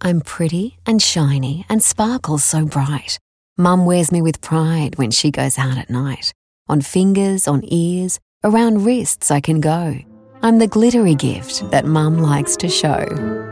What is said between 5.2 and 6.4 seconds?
goes out at night.